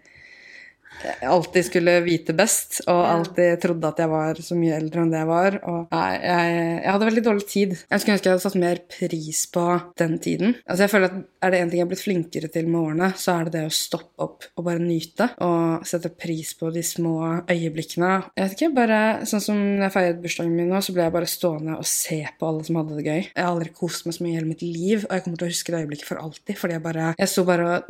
[1.21, 5.21] alltid skulle vite best, og alltid trodde at jeg var så mye eldre enn det
[5.21, 5.57] jeg var.
[5.69, 7.75] Og nei, jeg, jeg hadde veldig dårlig tid.
[7.79, 9.65] Jeg skulle ønske jeg hadde satt mer pris på
[10.01, 10.55] den tiden.
[10.65, 13.07] Altså jeg føler at Er det én ting jeg har blitt flinkere til med årene,
[13.17, 15.31] så er det det å stoppe opp og bare nyte.
[15.41, 17.15] Og sette pris på de små
[17.49, 18.11] øyeblikkene.
[18.37, 18.99] Jeg vet ikke, bare
[19.31, 22.19] Sånn som når jeg feiret bursdagen min nå, så ble jeg bare stående og se
[22.37, 23.21] på alle som hadde det gøy.
[23.23, 25.47] Jeg har aldri kost meg så mye i hele mitt liv, og jeg kommer til
[25.47, 26.59] å huske det øyeblikket for alltid.
[26.61, 27.89] Fordi jeg bare Jeg sto bare og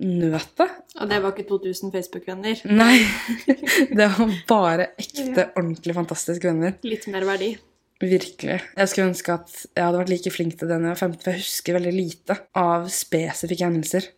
[0.00, 0.68] nøt det.
[1.00, 2.62] Og det var ikke 2000 Facebook-venner.
[2.68, 3.00] Nei.
[3.98, 6.76] Det var bare ekte, ordentlig fantastiske venner.
[6.86, 7.52] Litt mer verdi.
[8.00, 8.60] Virkelig.
[8.64, 11.18] Jeg skulle ønske at jeg hadde vært like flink til det da jeg var 15,
[11.20, 14.08] for jeg husker veldig lite av spesifikke hendelser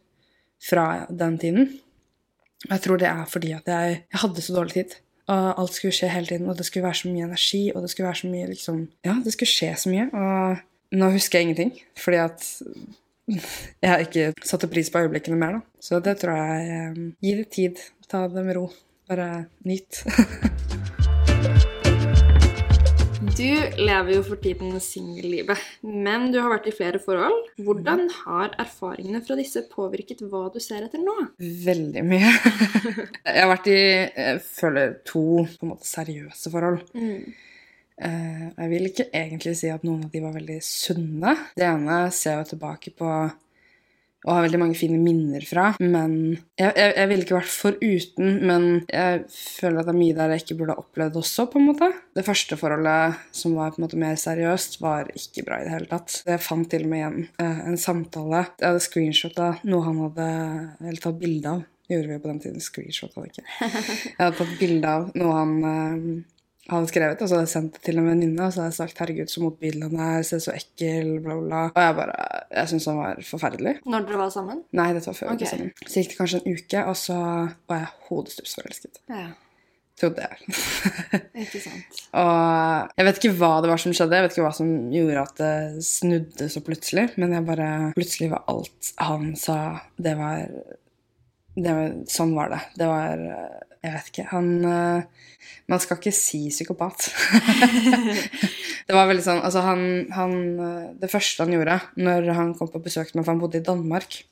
[0.62, 1.73] fra den tiden.
[2.68, 4.97] Og jeg tror det er fordi at jeg, jeg hadde så dårlig tid.
[5.33, 7.90] Og alt skulle skje hele tiden, og det skulle være så mye energi, og det
[7.90, 10.09] skulle være så mye liksom Ja, det skulle skje så mye.
[10.14, 12.49] Og nå husker jeg ingenting, fordi at
[13.35, 15.83] jeg har ikke satte pris på øyeblikkene mer, da.
[15.83, 17.85] Så det tror jeg eh, Gi det tid.
[18.09, 18.68] Ta det med ro.
[19.09, 20.03] Bare nyt.
[23.33, 27.47] Du lever jo for tiden singellivet, men du har vært i flere forhold.
[27.64, 31.14] Hvordan har erfaringene fra disse påvirket hva du ser etter nå?
[31.40, 32.29] Veldig mye.
[33.25, 36.83] jeg har vært i jeg føler to på en måte seriøse forhold.
[36.99, 37.33] Eh,
[38.03, 41.37] Jeg vil ikke egentlig si at noen av de var veldig sunne.
[41.57, 43.12] Det ene ser jeg jo tilbake på
[44.23, 45.73] og har veldig mange fine minner fra.
[45.83, 46.12] Men
[46.59, 50.35] jeg, jeg, jeg ville ikke vært foruten, men jeg føler at det er mye der
[50.35, 51.88] jeg ikke burde ha opplevd også, på en måte.
[52.15, 55.75] Det første forholdet, som var på en måte mer seriøst, var ikke bra i det
[55.75, 56.21] hele tatt.
[56.29, 58.47] Jeg fant til og med igjen eh, en samtale.
[58.61, 60.31] Jeg hadde screenshot noe han hadde
[60.87, 61.67] eller tatt bilde av.
[61.91, 62.62] Gjorde vi på den tiden.
[62.62, 63.47] Screenshot hadde ikke.
[63.67, 66.07] Jeg hadde tatt bilde av noe han eh,
[66.70, 68.79] hadde skrevet, og så hadde jeg sendt det til en venninne, og så hadde jeg
[68.79, 71.62] sagt 'herregud, så motbydelig han er, ser så ekkel', bla, bla.
[71.75, 72.14] Og jeg bare
[72.53, 73.75] Jeg syntes han var forferdelig.
[73.87, 74.62] Når dere var sammen?
[74.72, 75.72] Nei, dette var før vi var sammen.
[75.87, 77.16] Så gikk det kanskje en uke, og så
[77.68, 79.03] var jeg hodestups forelsket.
[79.09, 79.31] Ja,
[80.01, 80.38] Trodde jeg.
[81.44, 81.98] ikke sant.
[82.16, 85.22] og jeg vet ikke hva det var som skjedde, jeg vet ikke hva som gjorde
[85.27, 89.59] at det snudde så plutselig, men jeg bare Plutselig var alt han sa,
[89.98, 90.48] det var,
[91.59, 92.62] det var Sånn var det.
[92.81, 93.27] Det var
[93.83, 94.27] Jeg vet ikke.
[94.31, 95.29] Han eh,
[95.71, 97.09] Man skal ikke si psykopat.
[98.87, 99.83] det var veldig sånn Altså, han,
[100.14, 103.42] han eh, Det første han gjorde når han kom på besøk til meg, for han
[103.42, 104.23] bodde i Danmark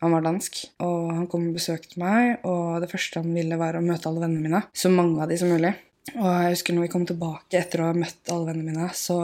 [0.00, 3.76] han var dansk, og han kom og besøkte meg, og det første han ville, var
[3.76, 4.60] å møte alle vennene mine.
[4.72, 5.74] Så mange av de som mulig.
[6.14, 9.18] Og jeg husker når vi kom tilbake etter å ha møtt alle vennene mine, så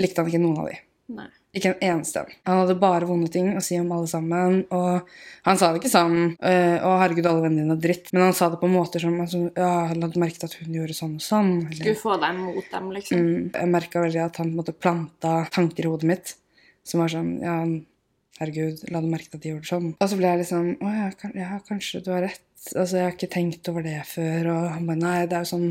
[0.00, 0.78] likte han ikke noen av de.
[1.18, 1.28] Nei.
[1.56, 2.26] Ikke en eneste.
[2.44, 4.58] Han hadde bare vonde ting å si om alle sammen.
[4.74, 5.08] Og
[5.46, 8.36] han sa det ikke sånn øh, 'Å, herregud, alle vennene dine er dritt', men han
[8.36, 11.24] sa det på måter som altså, 'Ja, han hadde merket at hun gjorde sånn og
[11.24, 11.54] sånn'.
[11.70, 13.22] Eller, Skulle få deg mot dem, liksom.
[13.24, 16.34] mm, jeg merka veldig at han på en måte planta tanker i hodet mitt
[16.84, 17.56] som var sånn Ja,
[18.40, 19.88] herregud, la du merke til at de gjorde sånn?
[19.98, 22.44] Og så ble jeg liksom Å ja, kan, ja, kanskje du har rett.
[22.74, 24.52] Altså, jeg har ikke tenkt over det før.
[24.52, 25.68] Og han bare Nei, det er jo sånn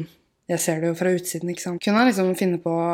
[0.47, 1.49] jeg ser det jo fra utsiden.
[1.51, 1.83] ikke sant?
[1.83, 2.91] Kunne han liksom finne på å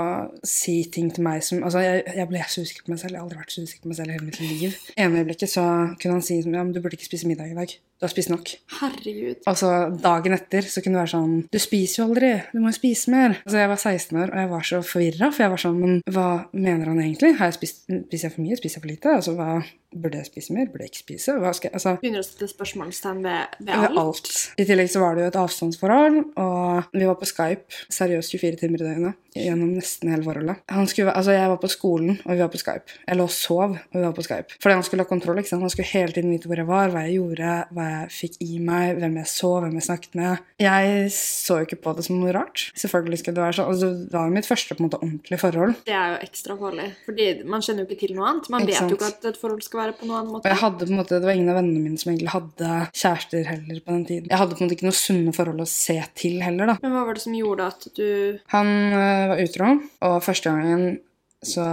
[0.47, 3.13] si ting til meg som Altså, jeg, jeg ble så usikker på meg selv.
[3.13, 4.77] Jeg har aldri vært så usikker på meg selv i hele mitt liv.
[4.97, 5.65] ene øyeblikket så
[6.01, 7.75] kunne han si ja, men du burde ikke spise middag i dag.
[8.03, 8.49] Du har spist nok.
[8.81, 9.37] Herregud.
[9.47, 9.69] Og så
[10.03, 12.31] dagen etter så kunne det være sånn Du spiser jo aldri.
[12.51, 13.37] Du må jo spise mer.
[13.45, 15.95] Altså, jeg var 16 år, og jeg var så forvirra, for jeg var sånn Men
[16.11, 17.31] hva mener han egentlig?
[17.39, 18.59] Har jeg spist, spiser jeg for mye?
[18.59, 19.15] Spiser jeg for lite?
[19.21, 19.63] Altså, hva
[19.93, 20.65] Burde jeg spise mer?
[20.73, 21.35] Burde jeg ikke spise?
[21.37, 23.99] Hva skal jeg Altså Begynner å sette spørsmålstegn ved, ved ved alt.
[24.01, 24.29] alt.
[24.57, 28.57] I tillegg så var det jo et avstandsforhold, og vi var på Skype seriøst 24
[28.63, 30.61] timer i døgnet gjennom nesten hele forholdet.
[30.73, 32.97] Han skulle, altså Jeg var på skolen, og vi var på Skype.
[33.07, 34.57] Jeg lå og sov, og vi var på Skype.
[34.61, 35.37] Fordi han skulle ha kontroll.
[35.41, 35.65] ikke sant?
[35.65, 38.59] Han skulle hele tiden vite hvor jeg var, hva jeg gjorde, hva jeg fikk i
[38.63, 40.43] meg, hvem jeg så, hvem jeg snakket med.
[40.63, 42.65] Jeg så jo ikke på det som noe rart.
[42.79, 43.71] Selvfølgelig skulle det være sånn.
[43.73, 45.75] Altså, det var jo mitt første på en måte ordentlige forhold.
[45.87, 46.89] Det er jo ekstra farlig.
[47.07, 48.51] Fordi man kjenner jo ikke til noe annet.
[48.53, 50.45] Man vet jo ikke at et forhold skal være på noen annen måte.
[50.47, 52.73] Og jeg hadde på en måte, Det var ingen av vennene mine som egentlig hadde
[52.91, 54.29] kjærester heller på den tiden.
[54.31, 56.77] Jeg hadde på en måte ikke noe sunne forhold å se til heller, da.
[56.83, 58.07] Men hva var det som gjorde at du
[58.53, 59.73] Han øh, var utro,
[60.09, 60.99] og første gangen
[61.47, 61.65] så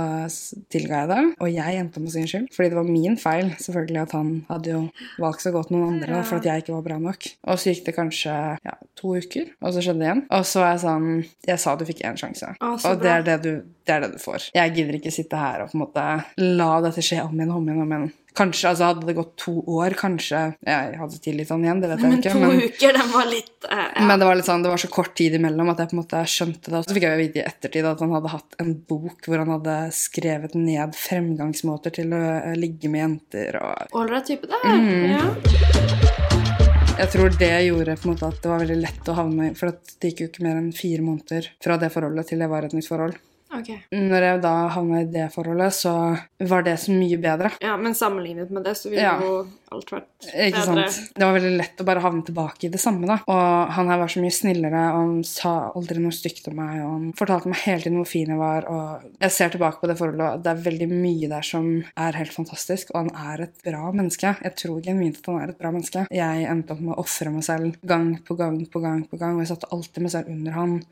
[0.73, 1.21] tilga jeg det.
[1.41, 2.49] Og jeg endte på sin skyld.
[2.55, 4.83] Fordi det var min feil selvfølgelig at han hadde jo
[5.23, 7.29] valgt så godt noen andre da, for at jeg ikke var bra nok.
[7.51, 10.25] Og så gikk det kanskje ja, to uker, og så skjedde det igjen.
[10.37, 11.09] Og så er jeg sånn
[11.49, 12.55] Jeg sa du fikk én sjanse.
[12.61, 13.53] ah, og det er det, du,
[13.87, 14.51] det er det du får.
[14.57, 16.07] Jeg gidder ikke sitte her og på en måte
[16.41, 17.83] la dette skje om igjen og om igjen.
[17.85, 18.11] om igjen.
[18.39, 21.81] Kanskje, altså Hadde det gått to år, kanskje jeg hadde tilgitt han igjen.
[21.83, 22.35] Det vet jeg Men ikke.
[22.35, 22.63] to men...
[22.71, 24.07] uker, den var litt uh, ja.
[24.07, 26.03] Men det var litt sånn, det var så kort tid imellom at jeg på en
[26.03, 26.79] måte skjønte det.
[26.79, 29.43] Og så fikk jeg jo vite i ettertid at han hadde hatt en bok hvor
[29.43, 33.61] han hadde skrevet ned fremgangsmåter til å eh, ligge med jenter.
[33.63, 34.63] og Ålreit type, det.
[34.65, 35.11] Mm.
[35.17, 36.21] Ja.
[37.01, 39.53] Jeg tror det gjorde på en måte at det var veldig lett å havne i,
[39.57, 42.67] for det gikk jo ikke mer enn fire måneder fra det forholdet til det var
[42.67, 43.17] et nytt forhold.
[43.53, 43.69] Ok.
[43.91, 45.93] Når jeg da havna i det forholdet, så
[46.47, 47.51] var det så mye bedre.
[47.61, 49.17] Ja, men sammenlignet med det, så ville Ja.
[49.21, 49.41] jo
[49.73, 50.47] alt vært bedre.
[50.47, 51.01] Ikke sant?
[51.19, 53.07] Det var veldig lett å bare havne tilbake i det samme.
[53.11, 53.19] da.
[53.27, 56.79] Og han her var så mye snillere, og han sa aldri noe stygt om meg.
[56.85, 58.69] Og han fortalte meg hele tiden hvor fin jeg var.
[58.71, 62.13] og Jeg ser tilbake på det forholdet, og det er veldig mye der som er
[62.13, 62.91] helt fantastisk.
[62.95, 64.37] Og han er et bra menneske.
[64.43, 66.07] Jeg tror genuint at han er et bra menneske.
[66.11, 69.35] Jeg endte opp med å ofre meg selv gang på gang på gang, på gang,
[69.35, 70.85] og jeg satte alltid meg selv under han.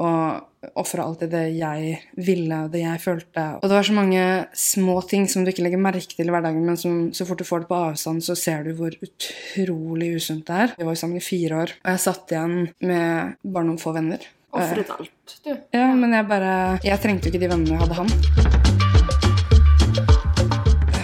[0.00, 3.46] Og ofra alltid det jeg ville, det jeg følte.
[3.58, 4.26] Og det var så mange
[4.56, 7.46] små ting som du ikke legger merke til i hverdagen, men som så fort du
[7.48, 10.76] får det på avstand, så ser du hvor utrolig usunt det er.
[10.78, 14.24] Vi var sammen i fire år, og jeg satt igjen med bare noen få venner.
[14.52, 15.52] Ofret alt, du.
[15.72, 18.10] Ja, men jeg bare Jeg trengte jo ikke de vennene jeg hadde han.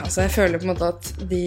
[0.04, 1.44] Altså, jeg føler på en måte at de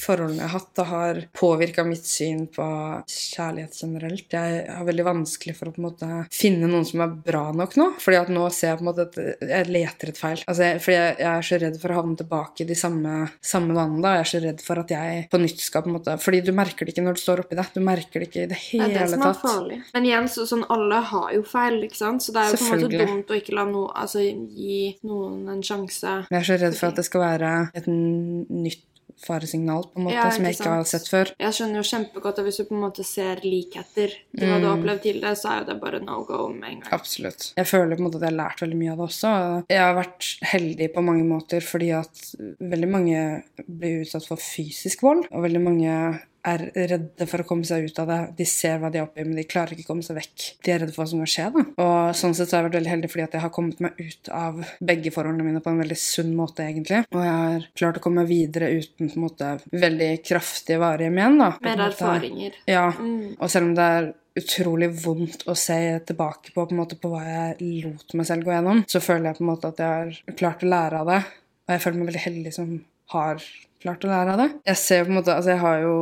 [0.00, 2.66] forholdene jeg har hatt, har påvirka mitt syn på
[3.10, 4.26] kjærlighet generelt.
[4.34, 7.76] Jeg har veldig vanskelig for å på en måte finne noen som er bra nok
[7.80, 7.88] nå.
[8.02, 10.42] fordi at nå ser jeg på en måte at jeg leter et feil.
[10.50, 13.76] Altså, fordi jeg, jeg er så redd for å havne tilbake i de samme, samme
[13.76, 14.02] vanene.
[14.04, 14.14] da.
[14.18, 16.52] Jeg er så redd for at jeg på nytt skal på en måte Fordi du
[16.56, 17.66] merker det ikke når du står oppi det.
[17.74, 19.42] Du merker det ikke i det Det hele er det som er tatt.
[19.42, 19.80] farlig.
[19.94, 22.24] Men igjen, så, sånn, alle har jo feil, ikke sant?
[22.24, 25.48] Så det er jo på en måte dumt å ikke la noe, altså, gi noen
[25.54, 26.16] en sjanse.
[26.30, 28.84] Jeg er så redd for at det skal være et nytt
[29.26, 31.32] faresignal på en måte Ja, som jeg ikke har sett før.
[31.40, 34.66] Jeg skjønner jo kjempegodt at hvis du på en måte ser likheter til hva du
[34.68, 34.82] har Mm.
[34.84, 36.92] opplevd tidligere, så er jo det bare no go med en gang.
[36.92, 37.52] Absolutt.
[37.56, 39.64] Jeg føler på en måte at jeg har lært veldig mye av det også.
[39.70, 45.02] Jeg har vært heldig på mange måter fordi at veldig mange blir utsatt for fysisk
[45.02, 48.18] vold, og veldig mange er redde for å komme seg ut av det.
[48.38, 50.46] De ser hva de er oppi, men de klarer ikke å komme seg vekk.
[50.64, 51.46] De er redde for hva som kan skje.
[51.54, 51.64] da.
[51.84, 54.00] Og sånn sett så har jeg vært veldig heldig fordi at jeg har kommet meg
[54.00, 54.60] ut av
[54.92, 57.04] begge forholdene mine på en veldig sunn måte, egentlig.
[57.14, 61.10] Og jeg har klart å komme meg videre uten på en måte veldig kraftige varige
[61.14, 61.38] men.
[61.38, 61.52] da.
[61.64, 62.52] Mer erfaringer.
[62.68, 63.36] Ja, Mm.
[63.40, 65.76] og selv om det er utrolig vondt å se
[66.06, 69.30] tilbake på, på, en måte, på hva jeg lot meg selv gå gjennom, så føler
[69.30, 69.86] jeg på en måte at jeg
[70.26, 71.20] har klart å lære av det.
[71.64, 72.72] Og jeg føler meg veldig heldig som
[73.14, 73.42] har
[73.84, 74.48] klart å lære av det.
[74.66, 75.96] Jeg ser på en måte, altså jeg har jo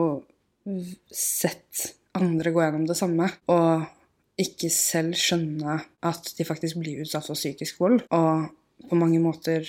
[1.12, 3.86] sett andre gå gjennom det samme, og
[4.42, 8.02] ikke selv skjønne at de faktisk blir utsatt for psykisk vold.
[8.14, 8.48] Og
[8.88, 9.68] på mange måter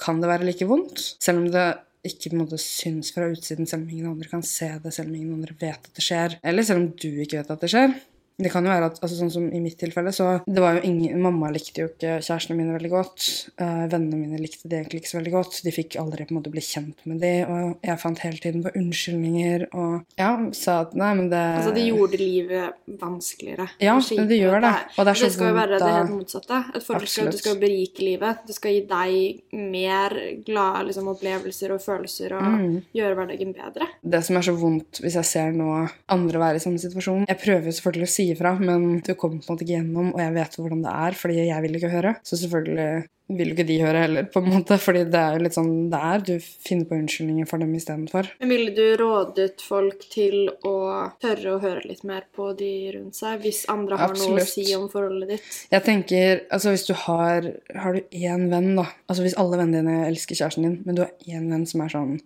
[0.00, 1.68] kan det være like vondt, selv om det
[2.06, 5.10] ikke på en måte syns fra utsiden, selv om ingen andre kan se det, selv
[5.10, 7.72] om ingen andre vet at det skjer, eller selv om du ikke vet at det
[7.72, 7.96] skjer.
[8.40, 10.84] Det kan jo være at, altså Sånn som i mitt tilfelle, så det var jo
[10.88, 13.26] ingen Mamma likte jo ikke kjærestene mine veldig godt.
[13.60, 15.58] Uh, vennene mine likte de egentlig ikke så veldig godt.
[15.66, 18.64] De fikk aldri på en måte bli kjent med de, og jeg fant hele tiden
[18.64, 23.66] på unnskyldninger og ja, sa at nei, men det Altså, det gjorde livet vanskeligere.
[23.82, 24.72] Ja, og det gjør det.
[24.96, 26.60] Og det er så det skal jo være det helt motsatte.
[26.74, 27.42] Et forhold skal, Absolutt.
[27.44, 28.42] skal berike livet.
[28.48, 32.80] Det skal gi deg mer glade liksom, opplevelser og følelser og Mm.
[32.96, 33.86] gjøre hverdagen bedre.
[34.02, 37.38] Det som er så vondt hvis jeg ser nå andre være i samme situasjon Jeg
[37.38, 40.36] prøver selvfølgelig å si ifra, men du kommer på en måte ikke gjennom, og jeg
[40.36, 42.14] vet hvordan det er, fordi jeg vil ikke høre.
[42.26, 42.90] Så selvfølgelig
[43.30, 45.72] vil jo ikke de høre heller, på en måte, fordi det er jo litt sånn
[45.92, 46.24] det er.
[46.26, 48.30] Du finner på unnskyldninger for dem istedenfor.
[48.52, 50.76] Ville du rådet folk til å
[51.22, 54.66] tørre å høre litt mer på de rundt seg, hvis andre har noe å si
[54.76, 55.50] om forholdet ditt?
[55.70, 57.46] Jeg tenker, altså Hvis du har
[57.82, 61.02] Har du én venn, da Altså Hvis alle vennene dine elsker kjæresten din, men du
[61.04, 62.16] har én venn som er sånn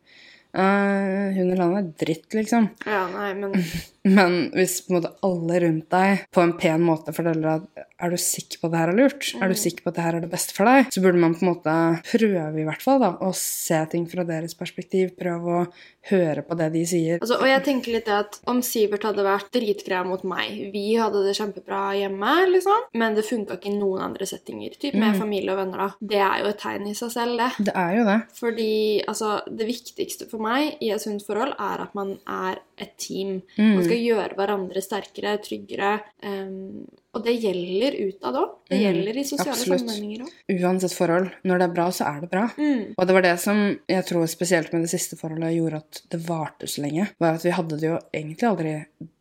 [0.54, 2.68] «Eh, Hun eller han er dritt, liksom.
[2.86, 3.56] Ja, nei, men
[4.16, 8.10] Men hvis på en måte alle rundt deg på en pen måte forteller at er
[8.10, 10.16] du sikker på at det her er lurt, er du sikker på at det her
[10.18, 11.74] er det beste for deg, så burde man på en måte
[12.08, 15.12] prøve i hvert fall da, å se ting fra deres perspektiv.
[15.18, 15.66] Prøve å
[16.10, 17.20] høre på det de sier.
[17.22, 20.82] Altså, og jeg tenker litt det at om Sivert hadde vært dritgrei mot meg Vi
[21.00, 24.74] hadde det kjempebra hjemme, liksom, men det funka ikke i noen andre settinger.
[24.80, 26.08] Typ med familie og venner, da.
[26.14, 27.70] Det er jo et tegn i seg selv, det.
[27.70, 28.18] Det er jo det.
[28.40, 28.74] Fordi
[29.14, 33.38] altså, det viktigste for meg i et sunt forhold er at man er et team.
[33.56, 33.78] Mm.
[33.78, 35.94] Man skal gjøre hverandre sterkere, tryggere.
[36.26, 38.50] ehm, og det gjelder utad òg.
[38.68, 39.80] Det Mm, gjelder i sosiale absolutt.
[39.84, 40.60] sammenhenger òg.
[40.60, 41.30] Uansett forhold.
[41.44, 42.44] Når det er bra, så er det bra.
[42.58, 42.94] Mm.
[42.98, 46.20] Og det var det som jeg tror spesielt med det siste forholdet gjorde at det
[46.26, 47.08] varte så lenge.
[47.20, 48.74] Var at vi hadde det jo egentlig aldri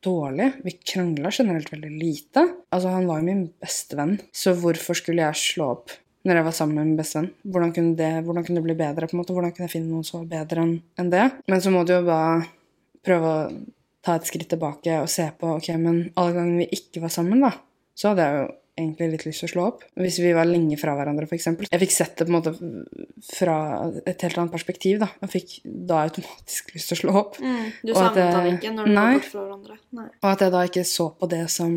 [0.04, 0.50] dårlig.
[0.64, 2.48] Vi krangla generelt veldig lite.
[2.74, 5.92] Altså, han var jo min beste venn, så hvorfor skulle jeg slå opp?
[6.26, 7.30] Når jeg var sammen med min beste venn.
[7.52, 9.08] Hvordan kunne, det, hvordan kunne det bli bedre?
[9.08, 9.34] på en måte?
[9.36, 10.64] Hvordan kunne jeg finne noen som var bedre
[10.98, 11.26] enn det?
[11.52, 12.46] Men så må du jo bare
[13.04, 13.52] prøve å
[14.04, 17.40] ta et skritt tilbake og se på ok, men alle gangene vi ikke var sammen,
[17.44, 17.52] da,
[17.98, 19.84] så hadde jeg jo egentlig litt lyst til å slå opp.
[20.02, 21.50] Hvis vi var lenge fra hverandre, f.eks.
[21.68, 22.54] Jeg fikk sett det på en måte
[23.30, 23.58] fra
[24.02, 25.00] et helt annet perspektiv.
[25.04, 25.12] da.
[25.22, 27.42] Jeg fikk da automatisk lyst til å slå opp.
[27.44, 27.66] Mm.
[27.84, 29.04] Du savnet han ikke når du Nei.
[29.04, 29.78] var bort fra hverandre?
[30.00, 30.08] Nei.
[30.22, 31.76] Og at jeg da ikke så på det som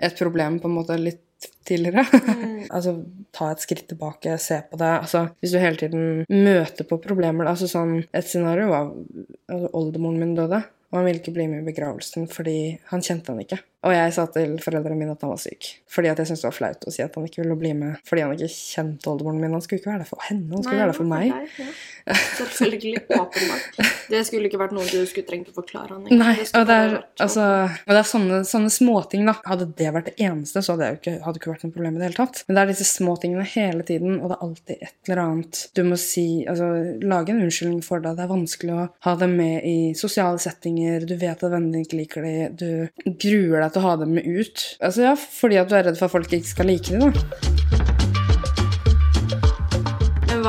[0.00, 1.26] et problem på en måte litt
[1.68, 2.04] tidligere.
[2.24, 2.66] Mm.
[2.76, 2.96] altså
[3.36, 4.90] ta et skritt tilbake, se på det.
[5.04, 10.20] Altså, hvis du hele tiden møter på problemer altså sånn, Et scenario var altså, oldemoren
[10.20, 12.56] min døde, og han ville ikke bli med i begravelsen fordi
[12.90, 13.60] han kjente han ikke.
[13.86, 15.70] Og jeg sa til foreldrene mine at han var syk.
[15.90, 17.96] Fordi at jeg syntes det var flaut å si at han ikke ville bli med
[18.06, 19.54] fordi han ikke kjente oldemoren min.
[19.56, 21.32] Han skulle ikke være der for henne, han skulle Nei, være der for meg.
[21.32, 22.16] deg, ja.
[22.40, 23.00] Selvfølgelig.
[23.20, 23.80] Åpenbart.
[24.10, 26.06] Det skulle ikke vært noe du skulle trengt å forklare han.
[26.20, 27.06] Nei, det og det er, sånn.
[27.26, 27.46] altså,
[27.84, 29.34] og det er sånne, sånne småting, da.
[29.46, 32.02] Hadde det vært det eneste, så hadde det ikke, hadde ikke vært noe problem i
[32.02, 32.42] det hele tatt.
[32.48, 35.82] Men det er disse småtingene hele tiden, og det er alltid et eller annet du
[35.86, 36.66] må si Altså,
[37.06, 38.14] lage en unnskyldning for det.
[38.18, 41.04] Det er vanskelig å ha dem med i sosiale settinger.
[41.06, 42.56] Du vet at vennene ikke liker dem.
[42.58, 44.66] Du gruer deg til å ha dem med ut.
[44.80, 47.59] Altså, ja, fordi at du er redd for at folk ikke skal like dem, da.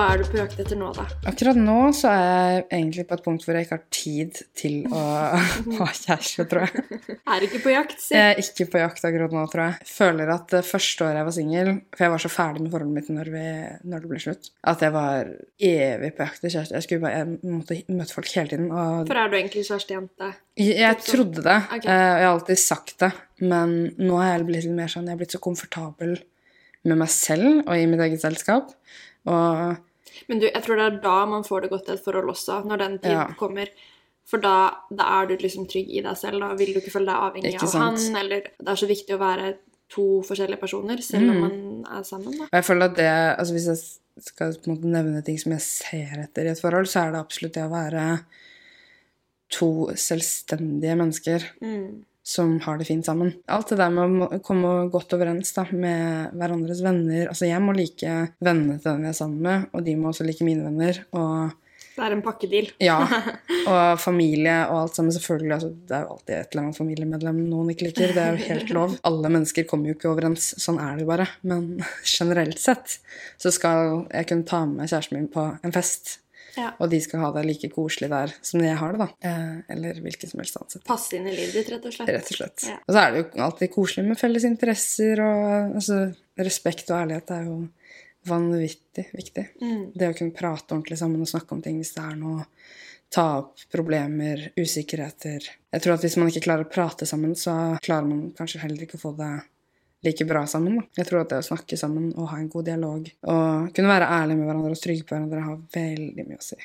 [0.02, 1.04] Hva er du på jakt etter nå, da?
[1.30, 4.78] Akkurat nå så er jeg egentlig på et punkt hvor jeg ikke har tid til
[4.90, 5.02] å
[5.78, 7.12] ha kjæreste, tror jeg.
[7.30, 8.16] Er ikke på jakt, si.
[8.18, 9.86] Jeg er ikke på jakt akkurat nå, tror jeg.
[9.92, 12.96] Føler at det første året jeg var singel, for jeg var så ferdig med forholdet
[12.96, 13.44] mitt når, vi,
[13.92, 15.30] når det ble slutt, at jeg var
[15.70, 16.76] evig på jakt etter kjæreste.
[16.80, 18.66] Jeg, skulle bare, jeg måtte møte folk hele tiden.
[18.74, 20.32] Og For er du egentlig kjærestejente?
[20.64, 21.86] jeg, jeg trodde det, Ok.
[21.86, 23.12] eh, og jeg har alltid sagt det,
[23.46, 26.18] men nå har jeg blitt litt mer sånn Jeg har blitt så komfortabel
[26.90, 28.74] med meg selv og i mitt eget selskap.
[29.30, 29.78] Og
[30.30, 32.64] Men du, jeg tror det er da man får det godt i et forhold også,
[32.66, 33.28] når den tid Ja.
[33.40, 33.68] kommer.
[34.26, 36.40] For da, da er du liksom trygg i deg selv.
[36.40, 37.98] Da vil du ikke føle deg avhengig av han.
[38.16, 39.58] Eller det er så viktig å være
[39.90, 41.32] to forskjellige personer, selv Mm.
[41.32, 42.38] om man er sammen.
[42.38, 42.44] da.
[42.44, 45.52] Og jeg føler at det, altså Hvis jeg skal på en måte nevne ting som
[45.52, 48.24] jeg ser etter i et forhold, så er det absolutt det å være
[49.50, 52.06] to selvstendige mennesker Mm.
[52.32, 53.34] Som har det fint sammen.
[53.52, 57.28] Alt det der med å komme godt overens da, med hverandres venner.
[57.32, 60.28] Altså Jeg må like vennene til den jeg er sammen med, og de må også
[60.28, 61.02] like mine venner.
[61.17, 61.58] Og
[61.91, 62.70] Det er en pakkedeal.
[62.80, 62.98] ja,
[63.72, 65.12] og familie og alt sammen.
[65.15, 68.15] Selvfølgelig, altså, Det er jo alltid et eller annet familiemedlem noen ikke liker.
[68.15, 68.96] Det er jo helt lov.
[69.12, 70.54] Alle mennesker kommer jo ikke overens.
[70.63, 71.28] Sånn er det jo bare.
[71.44, 71.70] Men
[72.17, 73.00] generelt sett
[73.41, 76.17] så skal jeg kunne ta med kjæresten min på en fest.
[76.58, 76.72] Ja.
[76.80, 79.30] Og de skal ha det like koselig der som jeg har det, da.
[79.30, 80.86] Eh, eller hvilken som helst annet sett.
[80.88, 82.12] Passe inn i livet ditt, rett og slett.
[82.16, 82.66] Rett og slett.
[82.68, 82.78] Ja.
[82.82, 86.02] Og så er det jo alltid koselig med felles interesser, og altså,
[86.42, 87.58] respekt og ærlighet er jo
[88.30, 89.48] vanvittig viktig.
[89.64, 89.84] Mm.
[89.98, 92.46] Det å kunne prate ordentlig sammen og snakke om ting hvis det er noe
[93.12, 95.44] Ta opp problemer, usikkerheter.
[95.44, 98.86] Jeg tror at hvis man ikke klarer å prate sammen, så klarer man kanskje heller
[98.86, 99.34] ikke å få det
[100.06, 100.80] like bra sammen.
[100.80, 100.88] Da.
[101.02, 104.12] Jeg tror at det å snakke sammen og ha en god dialog og kunne være
[104.22, 106.58] ærlig med hverandre og trygge på hverandre har veldig mye å si.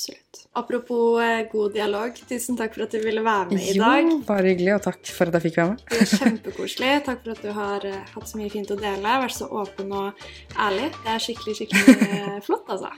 [0.00, 0.46] Absolutt.
[0.52, 4.06] Apropos eh, god dialog, tusen takk for at du ville være med i dag.
[4.08, 5.82] Jo, bare hyggelig, og takk for at jeg fikk være med.
[5.90, 6.94] Det er kjempekoselig.
[7.06, 9.18] Takk for at du har eh, hatt så mye fint å dele.
[9.26, 10.24] Vært så åpen og
[10.56, 10.88] ærlig.
[10.96, 12.90] Det er skikkelig, skikkelig eh, flott, altså.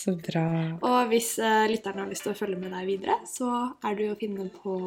[0.00, 0.46] Så bra.
[0.80, 1.34] Og hvis
[1.70, 3.52] lytterne har lyst til å følge med deg videre, så
[3.84, 4.80] er du å finne på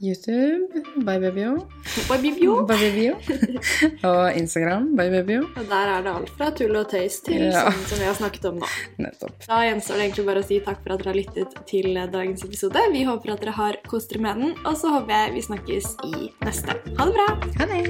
[0.00, 1.22] YouTube, bybabyo.
[1.26, 1.68] Bybabyo.
[2.08, 2.66] på Bibio.
[2.66, 3.14] Bye Babyo.
[4.10, 5.42] og Instagram, bybabyo.
[5.56, 7.64] Og der er det alt fra tull og tøys til Ja.
[7.66, 8.68] sånn som vi har snakket om nå.
[9.02, 9.34] Nettopp.
[9.48, 12.44] Da gjenstår det egentlig bare å si takk for at dere har lyttet til dagens
[12.46, 12.78] episode.
[12.94, 15.86] Vi håper at dere har kost dere med den, og så håper jeg vi snakkes
[16.06, 16.78] i neste.
[16.94, 17.28] Ha det bra!
[17.58, 17.82] Ha det.